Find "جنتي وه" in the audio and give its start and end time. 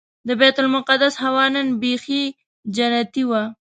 2.75-3.43